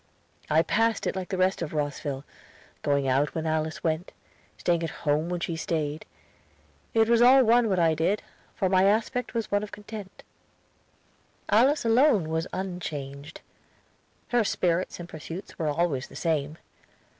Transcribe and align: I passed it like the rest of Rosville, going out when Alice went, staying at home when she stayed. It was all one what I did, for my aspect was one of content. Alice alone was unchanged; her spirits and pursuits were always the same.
I 0.49 0.63
passed 0.63 1.05
it 1.05 1.15
like 1.15 1.29
the 1.29 1.37
rest 1.37 1.61
of 1.61 1.73
Rosville, 1.73 2.25
going 2.81 3.07
out 3.07 3.35
when 3.35 3.45
Alice 3.45 3.83
went, 3.83 4.13
staying 4.57 4.81
at 4.81 4.89
home 5.05 5.29
when 5.29 5.39
she 5.41 5.55
stayed. 5.55 6.07
It 6.95 7.07
was 7.07 7.21
all 7.21 7.43
one 7.43 7.69
what 7.69 7.77
I 7.77 7.93
did, 7.93 8.23
for 8.55 8.67
my 8.67 8.85
aspect 8.85 9.35
was 9.35 9.51
one 9.51 9.61
of 9.61 9.71
content. 9.71 10.23
Alice 11.49 11.85
alone 11.85 12.29
was 12.29 12.47
unchanged; 12.51 13.41
her 14.29 14.43
spirits 14.43 14.99
and 14.99 15.07
pursuits 15.07 15.59
were 15.59 15.67
always 15.69 16.07
the 16.07 16.15
same. 16.15 16.57